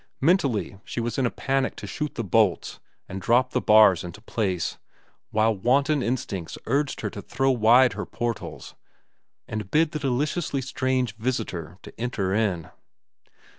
[0.19, 4.19] Mentally she was in a panic to shoot the bolts and drop the bars into
[4.19, 4.79] place,
[5.29, 8.73] while wanton instincts urged her to throw wide her portals
[9.47, 12.71] and bid the deliciously strange visitor to enter in.